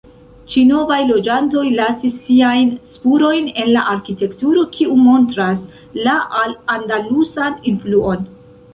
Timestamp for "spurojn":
2.93-3.53